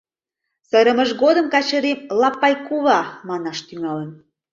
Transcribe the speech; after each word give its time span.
Сырымыж 0.69 1.09
годым 1.23 1.45
Качырим 1.53 1.99
«лапай 2.19 2.53
кува» 2.67 2.99
манаш 3.27 3.59
тӱҥалын. 3.67 4.11